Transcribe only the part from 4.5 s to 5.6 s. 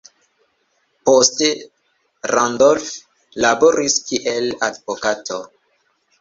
advokato.